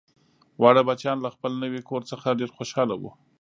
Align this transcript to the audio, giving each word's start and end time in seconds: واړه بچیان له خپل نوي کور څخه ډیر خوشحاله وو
واړه 0.61 0.81
بچیان 0.87 1.17
له 1.21 1.29
خپل 1.35 1.51
نوي 1.63 1.81
کور 1.89 2.01
څخه 2.11 2.37
ډیر 2.39 2.49
خوشحاله 2.57 2.95
وو 2.97 3.11